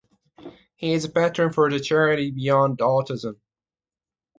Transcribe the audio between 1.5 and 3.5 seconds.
for the charity Beyond Autism.